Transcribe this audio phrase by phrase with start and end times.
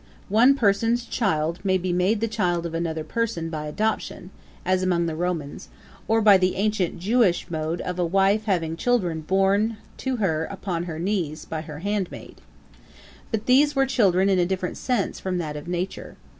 [0.29, 4.31] One person's child may be made the child of another person by adoption,
[4.65, 5.69] as among the Romans,
[6.07, 10.85] or by the ancient Jewish mode of a wife having children born to her upon
[10.85, 12.41] her knees, by her handmaid.
[13.29, 16.15] But these were children in a different sense from that of nature.